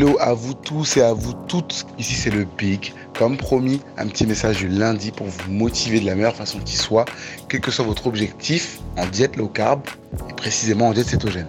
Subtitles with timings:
[0.00, 1.84] Hello à vous tous et à vous toutes.
[1.98, 2.92] Ici c'est le Big.
[3.18, 6.76] Comme promis, un petit message du lundi pour vous motiver de la meilleure façon qui
[6.76, 7.04] soit,
[7.48, 9.80] quel que soit votre objectif en diète low carb
[10.30, 11.48] et précisément en diète cétogène.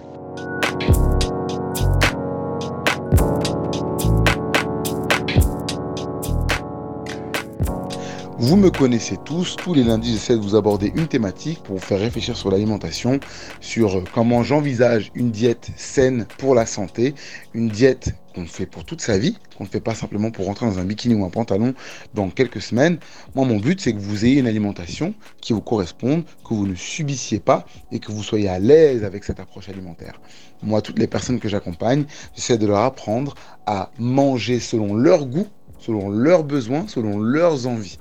[8.42, 11.84] Vous me connaissez tous, tous les lundis j'essaie de vous aborder une thématique pour vous
[11.84, 13.20] faire réfléchir sur l'alimentation,
[13.60, 17.14] sur euh, comment j'envisage une diète saine pour la santé,
[17.54, 20.66] une diète qu'on fait pour toute sa vie, qu'on ne fait pas simplement pour rentrer
[20.66, 21.74] dans un bikini ou un pantalon
[22.14, 22.98] dans quelques semaines.
[23.34, 26.74] Moi, mon but, c'est que vous ayez une alimentation qui vous corresponde, que vous ne
[26.74, 30.20] subissiez pas et que vous soyez à l'aise avec cette approche alimentaire.
[30.62, 32.04] Moi, toutes les personnes que j'accompagne,
[32.34, 33.34] j'essaie de leur apprendre
[33.66, 35.46] à manger selon leur goût,
[35.78, 37.98] selon leurs besoins, selon leurs envies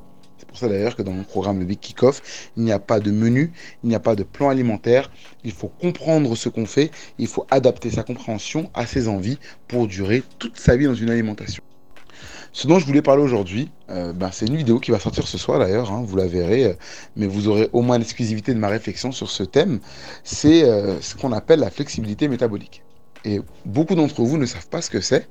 [0.49, 3.53] pour ça d'ailleurs que dans mon programme, Big Kick-Off, il n'y a pas de menu,
[3.83, 5.09] il n'y a pas de plan alimentaire.
[5.43, 9.87] Il faut comprendre ce qu'on fait, il faut adapter sa compréhension à ses envies pour
[9.87, 11.63] durer toute sa vie dans une alimentation.
[12.51, 15.37] Ce dont je voulais parler aujourd'hui, euh, ben, c'est une vidéo qui va sortir ce
[15.37, 16.73] soir d'ailleurs, hein, vous la verrez, euh,
[17.15, 19.79] mais vous aurez au moins l'exclusivité de ma réflexion sur ce thème.
[20.23, 22.83] C'est euh, ce qu'on appelle la flexibilité métabolique.
[23.23, 25.27] Et beaucoup d'entre vous ne savent pas ce que c'est,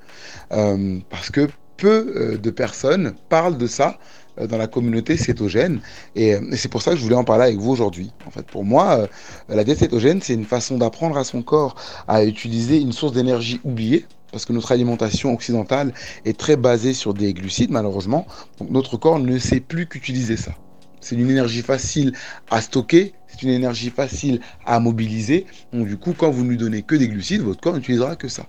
[0.50, 3.98] parce que peu de personnes parlent de ça
[4.46, 5.80] dans la communauté cétogène.
[6.16, 8.12] Euh, et, c'est pour ça que je voulais en parler avec vous aujourd'hui.
[8.26, 9.06] En fait, pour moi, euh,
[9.48, 11.74] la diète cétogène, c'est une façon d'apprendre à son corps
[12.06, 14.06] à utiliser une source d'énergie oubliée.
[14.30, 15.94] Parce que notre alimentation occidentale
[16.26, 18.26] est très basée sur des glucides, malheureusement.
[18.58, 20.52] Donc notre corps ne sait plus qu'utiliser ça.
[21.00, 22.12] C'est une énergie facile
[22.50, 25.46] à stocker, c'est une énergie facile à mobiliser.
[25.72, 28.28] Donc du coup, quand vous ne lui donnez que des glucides, votre corps n'utilisera que
[28.28, 28.46] ça.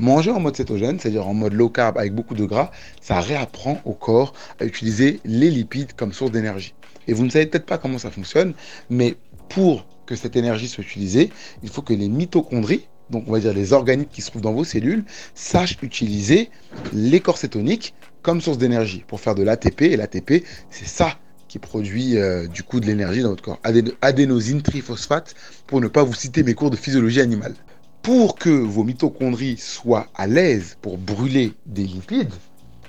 [0.00, 2.70] Manger en mode cétogène, c'est-à-dire en mode low carb avec beaucoup de gras,
[3.02, 6.72] ça réapprend au corps à utiliser les lipides comme source d'énergie.
[7.06, 8.54] Et vous ne savez peut-être pas comment ça fonctionne,
[8.88, 9.16] mais
[9.50, 11.28] pour que cette énergie soit utilisée,
[11.62, 14.54] il faut que les mitochondries, donc on va dire les organiques qui se trouvent dans
[14.54, 15.04] vos cellules,
[15.34, 16.48] sachent utiliser
[16.94, 17.92] les corps cétoniques
[18.22, 19.82] comme source d'énergie pour faire de l'ATP.
[19.82, 23.60] Et l'ATP, c'est ça qui produit euh, du coup de l'énergie dans votre corps.
[24.00, 25.34] adénosine triphosphate,
[25.66, 27.54] pour ne pas vous citer mes cours de physiologie animale
[28.02, 32.32] pour que vos mitochondries soient à l'aise pour brûler des lipides,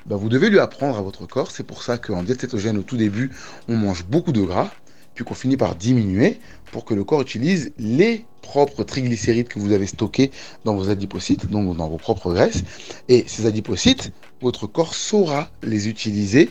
[0.06, 1.52] ben, vous devez lui apprendre à votre corps.
[1.52, 3.30] C'est pour ça qu'en diète cétogène, au tout début,
[3.68, 4.72] on mange beaucoup de gras,
[5.14, 6.40] puis qu'on finit par diminuer
[6.72, 10.32] pour que le corps utilise les propres triglycérides que vous avez stockés
[10.64, 12.64] dans vos adipocytes, donc dans vos propres graisses.
[13.10, 14.12] Et ces adipocytes,
[14.42, 16.50] votre corps saura les utiliser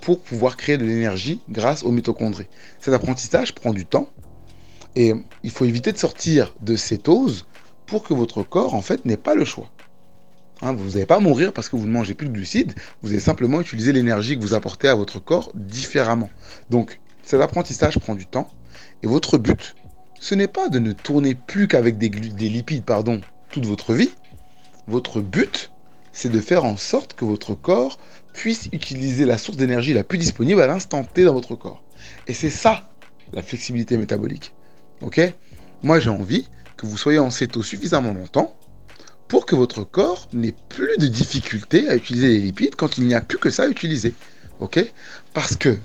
[0.00, 2.46] pour pouvoir créer de l'énergie grâce aux mitochondries.
[2.80, 4.08] Cet apprentissage prend du temps
[4.96, 7.46] et il faut éviter de sortir de cétose
[7.88, 9.68] pour que votre corps, en fait, n'ait pas le choix.
[10.60, 13.20] Hein, vous n'allez pas mourir parce que vous ne mangez plus de glucides, vous allez
[13.20, 16.30] simplement utiliser l'énergie que vous apportez à votre corps différemment.
[16.70, 18.50] Donc, cet apprentissage prend du temps,
[19.02, 19.74] et votre but,
[20.20, 24.10] ce n'est pas de ne tourner plus qu'avec des, des lipides pardon, toute votre vie.
[24.86, 25.70] Votre but,
[26.12, 27.98] c'est de faire en sorte que votre corps
[28.34, 31.82] puisse utiliser la source d'énergie la plus disponible à l'instant T dans votre corps.
[32.26, 32.90] Et c'est ça,
[33.32, 34.52] la flexibilité métabolique.
[35.00, 35.20] Ok?
[35.82, 38.56] Moi, j'ai envie que vous soyez en céto suffisamment longtemps
[39.26, 43.14] pour que votre corps n'ait plus de difficulté à utiliser les lipides quand il n'y
[43.14, 44.14] a plus que ça à utiliser.
[45.34, 45.76] Parce que,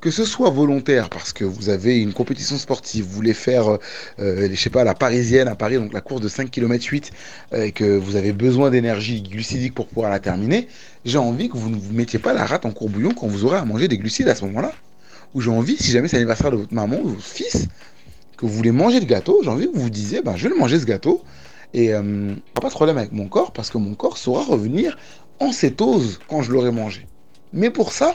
[0.00, 3.78] que ce soit volontaire, parce que vous avez une compétition sportive, vous voulez faire, euh,
[4.18, 7.10] euh, je sais la parisienne à Paris, donc la course de 5 km 8,
[7.54, 10.68] et que vous avez besoin d'énergie glucidique pour pouvoir la terminer,
[11.04, 13.56] j'ai envie que vous ne vous mettiez pas la rate en courbouillon quand vous aurez
[13.56, 14.72] à manger des glucides à ce moment-là.
[15.34, 17.68] Ou j'ai envie, si jamais c'est l'anniversaire de votre maman ou de votre fils,
[18.36, 20.54] que vous voulez manger le gâteau, j'ai envie que vous vous disiez, ben, je vais
[20.54, 21.22] le manger ce gâteau.
[21.74, 24.96] Et euh, pas de problème avec mon corps, parce que mon corps saura revenir
[25.40, 27.06] en cétose quand je l'aurai mangé.
[27.52, 28.14] Mais pour ça,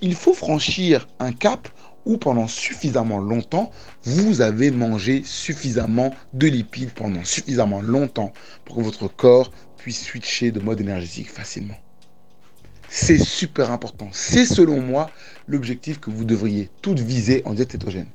[0.00, 1.68] il faut franchir un cap
[2.06, 3.70] où pendant suffisamment longtemps,
[4.04, 8.32] vous avez mangé suffisamment de lipides pendant suffisamment longtemps
[8.64, 11.76] pour que votre corps puisse switcher de mode énergétique facilement.
[12.88, 14.08] C'est super important.
[14.12, 15.10] C'est selon moi
[15.46, 18.08] l'objectif que vous devriez toutes viser en diète cétogène.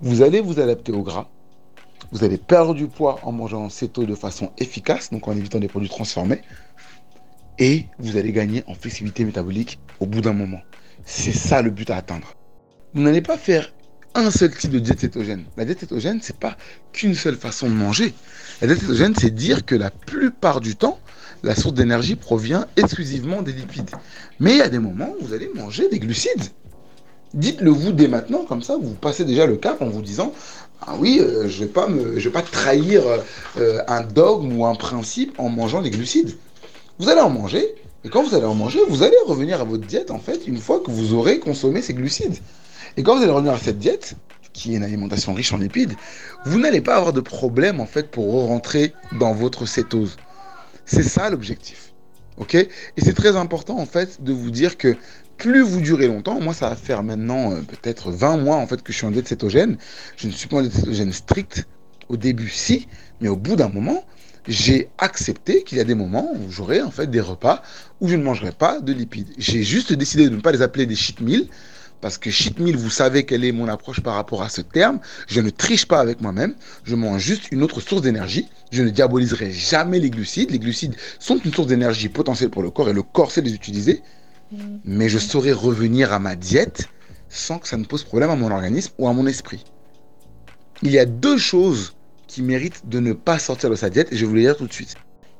[0.00, 1.28] Vous allez vous adapter au gras.
[2.12, 5.66] Vous allez perdre du poids en mangeant céto de façon efficace, donc en évitant des
[5.66, 6.40] produits transformés.
[7.58, 10.60] Et vous allez gagner en flexibilité métabolique au bout d'un moment.
[11.04, 12.34] C'est ça le but à atteindre.
[12.94, 13.72] Vous n'allez pas faire
[14.14, 15.44] un seul type de diète cétogène.
[15.56, 16.56] La diète cétogène, c'est pas
[16.92, 18.14] qu'une seule façon de manger.
[18.60, 21.00] La diète cétogène, c'est dire que la plupart du temps,
[21.42, 23.90] la source d'énergie provient exclusivement des lipides.
[24.38, 26.52] Mais il y a des moments où vous allez manger des glucides.
[27.34, 30.32] Dites-le vous dès maintenant, comme ça, vous passez déjà le cap en vous disant
[30.80, 33.02] Ah oui, euh, je ne vais, pas vais pas trahir
[33.58, 36.36] euh, un dogme ou un principe en mangeant des glucides.
[36.98, 39.86] Vous allez en manger, et quand vous allez en manger, vous allez revenir à votre
[39.86, 42.38] diète, en fait, une fois que vous aurez consommé ces glucides.
[42.96, 44.16] Et quand vous allez revenir à cette diète,
[44.52, 45.94] qui est une alimentation riche en lipides,
[46.44, 50.16] vous n'allez pas avoir de problème, en fait, pour rentrer dans votre cétose.
[50.86, 51.92] C'est ça l'objectif.
[52.38, 52.54] Ok?
[52.54, 54.96] Et c'est très important en fait de vous dire que
[55.38, 58.82] plus vous durez longtemps, moi ça va faire maintenant euh, peut-être 20 mois en fait
[58.82, 59.78] que je suis en diète cétogène.
[60.16, 61.12] Je ne suis pas en diète cétogène.
[62.08, 62.88] Au début, si,
[63.20, 64.04] mais au bout d'un moment,
[64.46, 67.62] j'ai accepté qu'il y a des moments où j'aurai en fait des repas
[68.00, 69.28] où je ne mangerai pas de lipides.
[69.36, 71.48] J'ai juste décidé de ne pas les appeler des cheat meals
[72.00, 75.00] parce que cheat meal, vous savez quelle est mon approche par rapport à ce terme.
[75.26, 76.54] Je ne triche pas avec moi-même.
[76.84, 78.48] Je mange juste une autre source d'énergie.
[78.70, 80.50] Je ne diaboliserai jamais les glucides.
[80.50, 83.52] Les glucides sont une source d'énergie potentielle pour le corps et le corps sait les
[83.52, 84.02] utiliser.
[84.84, 86.88] Mais je saurais revenir à ma diète
[87.28, 89.64] sans que ça ne pose problème à mon organisme ou à mon esprit.
[90.82, 91.94] Il y a deux choses
[92.26, 94.56] qui méritent de ne pas sortir de sa diète et je vais vous les dire
[94.56, 94.94] tout de suite.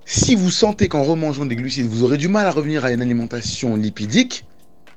[0.05, 3.03] Si vous sentez qu'en remangeant des glucides, vous aurez du mal à revenir à une
[3.03, 4.47] alimentation lipidique,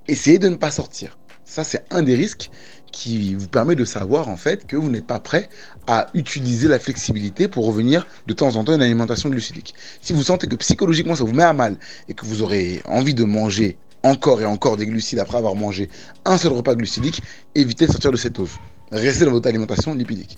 [0.08, 1.18] essayez de ne pas sortir.
[1.44, 2.50] Ça, c'est un des risques
[2.92, 5.50] qui vous permet de savoir en fait que vous n'êtes pas prêt
[5.88, 9.74] à utiliser la flexibilité pour revenir de temps en temps à une alimentation glucidique.
[10.02, 11.78] Si vous sentez que psychologiquement ça vous met à mal
[12.08, 15.90] et que vous aurez envie de manger encore et encore des glucides après avoir mangé
[16.26, 17.22] un seul repas glucidique,
[17.56, 18.52] évitez de sortir de cette cétose.
[18.92, 20.38] Restez dans votre alimentation lipidique.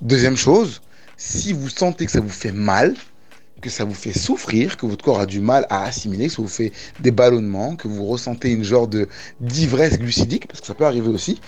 [0.00, 0.80] Deuxième chose,
[1.16, 2.94] si vous sentez que ça vous fait mal,
[3.60, 6.42] que ça vous fait souffrir, que votre corps a du mal à assimiler, que ça
[6.42, 9.08] vous fait des ballonnements, que vous ressentez une genre de
[9.40, 11.40] d'ivresse glucidique, parce que ça peut arriver aussi,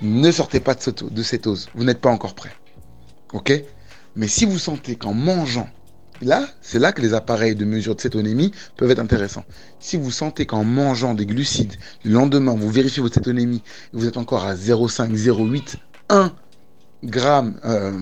[0.00, 1.68] ne sortez pas de, de cette ose.
[1.74, 2.52] Vous n'êtes pas encore prêt.
[3.32, 3.52] Ok?
[4.16, 5.68] Mais si vous sentez qu'en mangeant,
[6.20, 9.44] là, c'est là que les appareils de mesure de cétonémie peuvent être intéressants.
[9.78, 11.74] Si vous sentez qu'en mangeant des glucides,
[12.04, 13.62] le lendemain, vous vérifiez votre cétonémie,
[13.92, 15.76] et vous êtes encore à 0,5, 0,8,
[16.08, 16.32] 1
[17.04, 17.92] grammes, euh,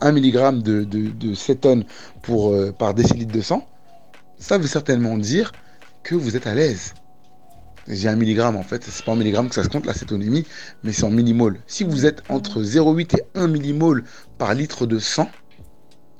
[0.00, 1.84] 1 mg de, de, cétone
[2.30, 3.68] euh, par décilitre de sang,
[4.38, 5.52] ça veut certainement dire
[6.02, 6.94] que vous êtes à l'aise.
[7.88, 10.46] J'ai un milligramme en fait, c'est pas en milligramme que ça se compte la cétonémie,
[10.84, 11.58] mais c'est en millimoles.
[11.66, 14.04] Si vous êtes entre 0,8 et 1 millimole
[14.36, 15.30] par litre de sang,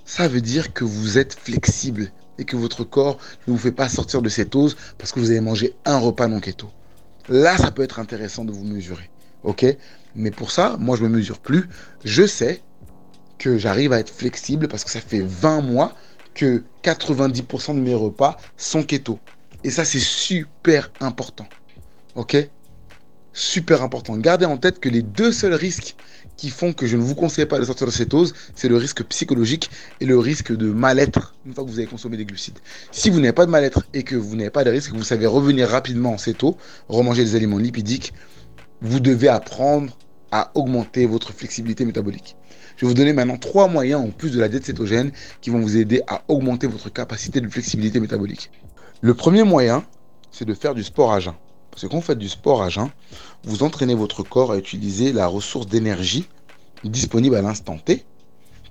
[0.09, 3.91] ça veut dire que vous êtes flexible et que votre corps ne vous fait pas
[3.91, 6.71] sortir de cétose parce que vous avez mangé un repas non keto.
[7.29, 9.11] Là, ça peut être intéressant de vous mesurer.
[9.43, 9.67] Ok?
[10.15, 11.69] Mais pour ça, moi, je me mesure plus.
[12.07, 12.63] Je sais
[13.37, 15.95] que j'arrive à être flexible parce que ça fait 20 mois
[16.33, 19.19] que 90% de mes repas sont keto.
[19.63, 21.47] Et ça, c'est super important.
[22.15, 22.35] Ok?
[23.35, 24.17] Super important.
[24.17, 25.97] Gardez en tête que les deux seuls risques
[26.39, 29.03] qui font que je ne vous conseille pas de sortir de cétose, c'est le risque
[29.05, 29.71] psychologique
[30.01, 32.59] et le risque de mal-être une fois que vous avez consommé des glucides.
[32.93, 35.03] Si vous n'avez pas de mal-être et que vous n'avez pas de risque, que vous
[35.03, 36.57] savez revenir rapidement en céto,
[36.89, 38.15] remanger des aliments lipidiques,
[38.81, 39.99] vous devez apprendre
[40.31, 42.37] à augmenter votre flexibilité métabolique.
[42.77, 45.11] Je vais vous donner maintenant trois moyens en plus de la diète cétogène
[45.41, 48.53] qui vont vous aider à augmenter votre capacité de flexibilité métabolique.
[49.01, 49.85] Le premier moyen,
[50.31, 51.35] c'est de faire du sport à jeun.
[51.81, 52.91] Que quand vous faites du sport à jeun,
[53.45, 56.27] vous entraînez votre corps à utiliser la ressource d'énergie
[56.85, 58.05] disponible à l'instant T,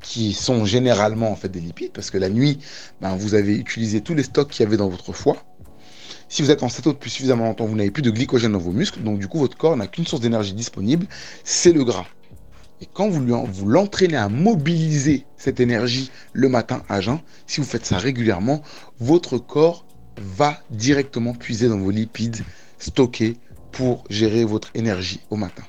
[0.02, 2.60] qui sont généralement en fait des lipides, parce que la nuit,
[3.02, 5.38] ben, vous avez utilisé tous les stocks qu'il y avait dans votre foie,
[6.30, 8.72] si vous êtes en cétose depuis suffisamment longtemps, vous n'avez plus de glycogène dans vos
[8.72, 11.08] muscles, donc du coup votre corps n'a qu'une source d'énergie disponible,
[11.46, 12.06] c'est le gras.
[12.82, 17.66] Et quand vous, vous l'entraînez à mobiliser cette énergie le matin à jeun, si vous
[17.66, 18.62] faites ça régulièrement,
[19.00, 19.86] votre corps
[20.18, 22.44] va directement puiser dans vos lipides
[22.80, 23.38] stockés
[23.72, 25.64] pour gérer votre énergie au matin.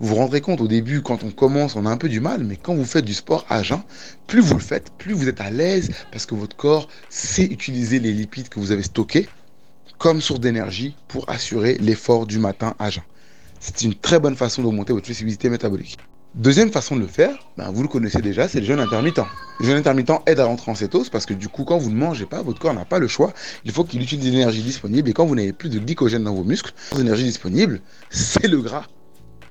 [0.00, 2.42] Vous vous rendrez compte au début, quand on commence, on a un peu du mal,
[2.42, 3.80] mais quand vous faites du sport à jeun,
[4.26, 8.00] plus vous le faites, plus vous êtes à l'aise parce que votre corps sait utiliser
[8.00, 9.28] les lipides que vous avez stockés
[9.98, 13.04] comme source d'énergie pour assurer l'effort du matin à jeun.
[13.60, 15.98] C'est une très bonne façon d'augmenter votre flexibilité métabolique.
[16.34, 19.20] Deuxième façon de le faire, ben vous le connaissez déjà, c'est le jeûne intermittent.
[19.60, 21.96] Le jeûne intermittent aide à rentrer en cétose parce que du coup, quand vous ne
[21.96, 23.34] mangez pas, votre corps n'a pas le choix.
[23.66, 26.42] Il faut qu'il utilise l'énergie disponible et quand vous n'avez plus de glycogène dans vos
[26.42, 28.86] muscles, l'énergie disponible, c'est le gras.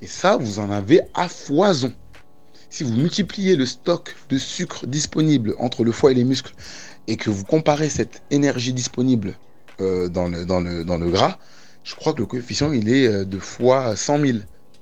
[0.02, 1.94] Et ça, vous en avez à foison.
[2.72, 6.56] Si vous multipliez le stock de sucre disponible entre le foie et les muscles
[7.06, 9.36] et que vous comparez cette énergie disponible
[9.82, 11.38] euh, dans, le, dans, le, gras,
[11.84, 14.38] je crois que le coefficient, il est euh, de fois 100 000.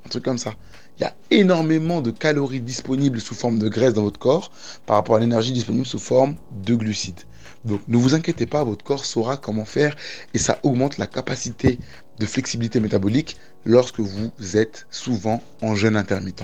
[0.06, 0.54] Un truc comme ça.
[1.00, 4.52] Il y a énormément de calories disponibles sous forme de graisse dans votre corps
[4.86, 7.22] par rapport à l'énergie disponible sous forme de glucides.
[7.64, 9.96] Donc ne vous inquiétez pas, votre corps saura comment faire
[10.34, 11.80] et ça augmente la capacité
[12.20, 16.44] de flexibilité métabolique lorsque vous êtes souvent en jeûne intermittent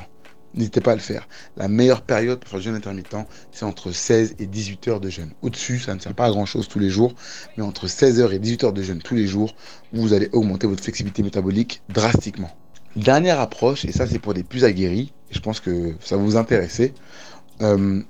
[0.56, 1.28] n'hésitez pas à le faire.
[1.58, 3.18] La meilleure période pour faire jeûne intermittent,
[3.52, 5.32] c'est entre 16 et 18 heures de jeûne.
[5.42, 7.14] Au-dessus, ça ne sert pas à grand-chose tous les jours,
[7.58, 9.54] mais entre 16 heures et 18 heures de jeûne tous les jours,
[9.92, 12.52] vous allez augmenter votre flexibilité métabolique drastiquement.
[12.96, 16.38] Dernière approche, et ça c'est pour les plus aguerris, je pense que ça va vous
[16.38, 16.94] intéresser.
[17.62, 18.02] Euh,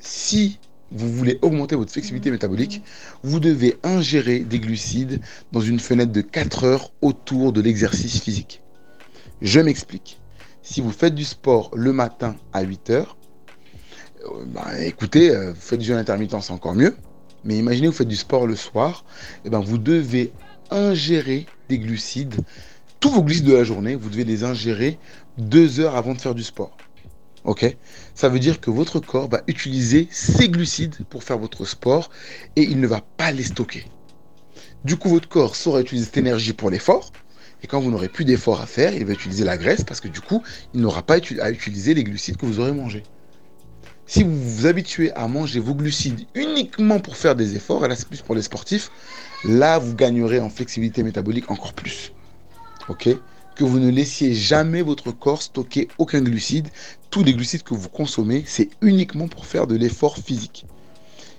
[0.00, 0.58] si
[0.90, 2.82] vous voulez augmenter votre flexibilité métabolique,
[3.22, 5.20] vous devez ingérer des glucides
[5.52, 8.62] dans une fenêtre de 4 heures autour de l'exercice physique.
[9.42, 10.18] Je m'explique
[10.62, 13.16] si vous faites du sport le matin à 8 heures,
[14.24, 16.94] euh, bah, écoutez, euh, vous faites du jeûne intermittent, c'est encore mieux.
[17.44, 19.04] Mais imaginez, vous faites du sport le soir,
[19.36, 20.32] et eh ben vous devez
[20.70, 22.34] ingérer des glucides,
[23.00, 24.98] tous vos glucides de la journée, vous devez les ingérer
[25.36, 26.76] deux heures avant de faire du sport.
[27.44, 27.76] Ok?
[28.14, 32.10] Ça veut dire que votre corps va utiliser ces glucides pour faire votre sport
[32.56, 33.84] et il ne va pas les stocker.
[34.84, 37.12] Du coup, votre corps saura utiliser cette énergie pour l'effort.
[37.62, 40.08] Et quand vous n'aurez plus d'effort à faire, il va utiliser la graisse parce que
[40.08, 40.42] du coup,
[40.74, 43.02] il n'aura pas à utiliser les glucides que vous aurez mangés.
[44.06, 47.96] Si vous vous habituez à manger vos glucides uniquement pour faire des efforts, et là
[47.96, 48.90] c'est plus pour les sportifs,
[49.44, 52.12] là vous gagnerez en flexibilité métabolique encore plus.
[52.96, 56.68] Que vous ne laissiez jamais votre corps stocker aucun glucide.
[57.10, 60.64] Tous les glucides que vous consommez, c'est uniquement pour faire de l'effort physique.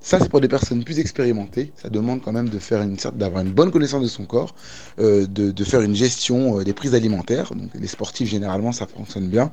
[0.01, 1.71] Ça, c'est pour des personnes plus expérimentées.
[1.75, 4.55] Ça demande quand même de faire une d'avoir une bonne connaissance de son corps,
[4.99, 7.53] euh, de, faire une gestion euh, des prises alimentaires.
[7.53, 9.51] Donc, les sportifs, généralement, ça fonctionne bien.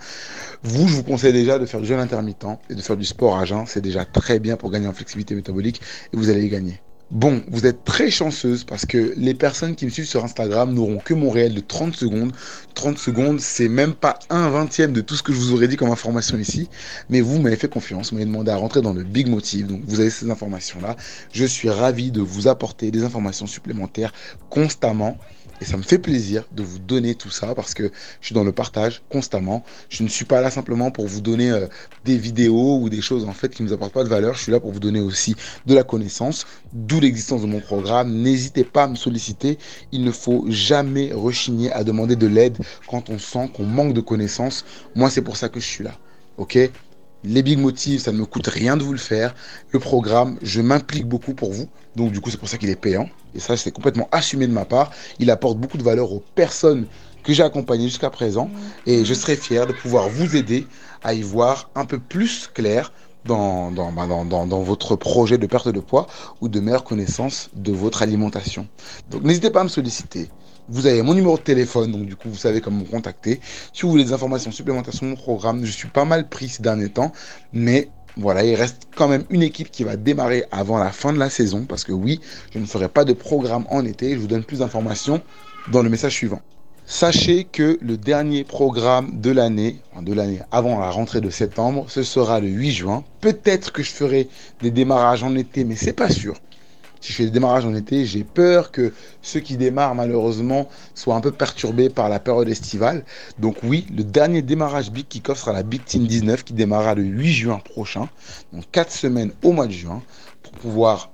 [0.63, 3.37] Vous, je vous conseille déjà de faire du jeûne intermittent et de faire du sport
[3.39, 3.65] à jeun.
[3.67, 5.81] C'est déjà très bien pour gagner en flexibilité métabolique
[6.13, 6.81] et vous allez y gagner.
[7.13, 10.99] Bon, vous êtes très chanceuse parce que les personnes qui me suivent sur Instagram n'auront
[10.99, 12.33] que mon réel de 30 secondes.
[12.75, 15.77] 30 secondes, c'est même pas un vingtième de tout ce que je vous aurais dit
[15.77, 16.69] comme information ici.
[17.09, 19.69] Mais vous m'avez fait confiance, vous m'avez demandé à rentrer dans le Big Motive.
[19.69, 20.97] Donc vous avez ces informations-là.
[21.31, 24.13] Je suis ravi de vous apporter des informations supplémentaires
[24.51, 25.17] constamment.
[25.61, 28.45] Et ça me fait plaisir de vous donner tout ça parce que je suis dans
[28.45, 29.65] le partage constamment.
[29.89, 31.67] Je ne suis pas là simplement pour vous donner euh,
[32.05, 34.35] des vidéos ou des choses en fait qui ne nous apportent pas de valeur.
[34.35, 35.35] Je suis là pour vous donner aussi
[35.65, 38.13] de la connaissance, d'où l'existence de mon programme.
[38.13, 39.59] N'hésitez pas à me solliciter.
[39.93, 44.01] Il ne faut jamais rechigner à demander de l'aide quand on sent qu'on manque de
[44.01, 44.65] connaissances.
[44.95, 45.99] Moi, c'est pour ça que je suis là.
[46.37, 46.59] Ok?
[47.25, 49.35] Les big motifs, ça ne me coûte rien de vous le faire.
[49.71, 51.69] Le programme, je m'implique beaucoup pour vous.
[51.97, 53.09] Donc du coup, c'est pour ça qu'il est payant.
[53.35, 54.91] Et ça, c'est complètement assumé de ma part.
[55.19, 56.87] Il apporte beaucoup de valeur aux personnes
[57.25, 58.51] que j'ai accompagnées jusqu'à présent.
[58.87, 60.67] Et je serai fier de pouvoir vous aider
[61.03, 62.93] à y voir un peu plus clair
[63.25, 66.07] dans, dans, bah, dans, dans, votre projet de perte de poids
[66.41, 68.69] ou de meilleure connaissance de votre alimentation.
[69.11, 70.31] Donc n'hésitez pas à me solliciter.
[70.69, 73.41] Vous avez mon numéro de téléphone, donc du coup, vous savez comment me contacter.
[73.73, 76.61] Si vous voulez des informations supplémentaires sur mon programme, je suis pas mal pris ces
[76.61, 77.13] derniers temps,
[77.53, 81.21] mais voilà, il reste quand même une équipe qui va démarrer avant la fin de
[81.21, 82.21] la saison, parce que oui,
[82.53, 84.15] je ne ferai pas de programme en été.
[84.15, 85.23] Je vous donne plus d'informations
[85.71, 86.41] dans le message suivant.
[86.85, 92.03] Sachez que le dernier programme de l'année, de l'année avant la rentrée de septembre, ce
[92.03, 93.05] sera le 8 juin.
[93.21, 94.29] Peut-être que je ferai
[94.63, 96.35] des démarrages en été, mais c'est pas sûr
[97.07, 101.15] si je fais des démarrages en été, j'ai peur que ceux qui démarrent malheureusement soient
[101.15, 103.05] un peu perturbés par la période estivale.
[103.39, 107.05] Donc oui, le dernier démarrage Big Kickoff sera la Big Team 19 qui démarrera le
[107.05, 108.09] 8 juin prochain,
[108.53, 110.03] donc 4 semaines au mois de juin,
[110.43, 111.13] pour pouvoir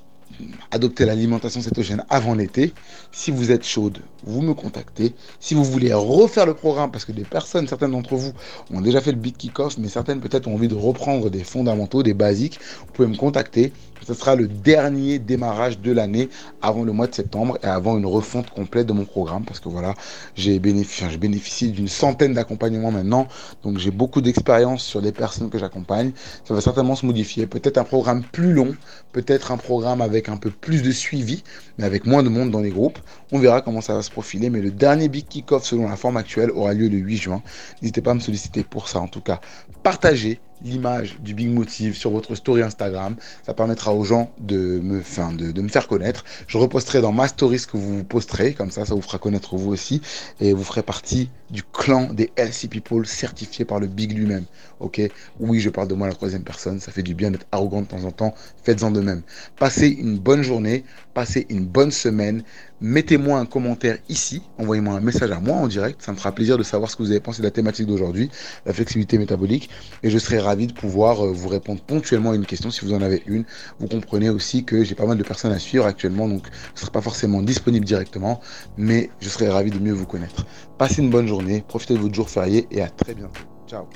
[0.71, 2.73] adopter l'alimentation cétogène avant l'été.
[3.13, 5.15] Si vous êtes chaude, vous me contactez.
[5.41, 8.33] Si vous voulez refaire le programme, parce que des personnes, certaines d'entre vous
[8.73, 12.03] ont déjà fait le Big Kickoff, mais certaines peut-être ont envie de reprendre des fondamentaux,
[12.03, 13.73] des basiques, vous pouvez me contacter.
[14.07, 16.29] Ce sera le dernier démarrage de l'année
[16.61, 19.69] avant le mois de septembre et avant une refonte complète de mon programme parce que
[19.69, 19.95] voilà,
[20.35, 23.29] j'ai bénéficié, je bénéficie d'une centaine d'accompagnements maintenant.
[23.63, 26.13] Donc j'ai beaucoup d'expérience sur les personnes que j'accompagne.
[26.45, 27.47] Ça va certainement se modifier.
[27.47, 28.75] Peut-être un programme plus long,
[29.13, 31.45] peut-être un programme avec un peu plus de suivi,
[31.79, 32.99] mais avec moins de monde dans les groupes.
[33.31, 34.51] On verra comment ça va se profiler.
[34.51, 37.43] Mais le dernier Big Kickoff selon la forme actuelle aura lieu le 8 juin.
[37.81, 39.01] N'hésitez pas à me solliciter pour ça.
[39.01, 39.41] En tout cas,
[39.83, 43.17] partagez l'image du Big Motive sur votre story Instagram.
[43.45, 46.25] Ça permettra aux gens de me, fin, de, me faire connaître.
[46.47, 49.57] Je reposterai dans ma story ce que vous posterez, comme ça, ça vous fera connaître
[49.57, 50.01] vous aussi.
[50.41, 54.45] Et vous ferez partie du clan des LC People certifiés par le Big lui-même.
[54.81, 55.01] Ok?
[55.39, 56.81] Oui, je parle de moi à la troisième personne.
[56.81, 58.35] Ça fait du bien d'être arrogant de temps en temps.
[58.65, 59.23] Faites-en de même.
[59.59, 60.85] Passez une bonne journée.
[61.15, 62.43] Passez une bonne semaine.
[62.81, 64.43] Mettez-moi un commentaire ici.
[64.59, 66.03] Envoyez-moi un message à moi en direct.
[66.03, 68.31] Ça me fera plaisir de savoir ce que vous avez pensé de la thématique d'aujourd'hui,
[68.67, 69.71] la flexibilité métabolique.
[70.03, 72.93] Et je serai ravi de pouvoir euh, vous répondre ponctuellement à une question si vous
[72.93, 73.45] en avez une.
[73.81, 76.79] Vous comprenez aussi que j'ai pas mal de personnes à suivre actuellement, donc je ne
[76.81, 78.41] serai pas forcément disponible directement,
[78.77, 80.47] mais je serai ravi de mieux vous connaître.
[80.79, 83.43] Passez une bonne journée, profitez de votre jour férié et à très bientôt.
[83.67, 83.87] Ciao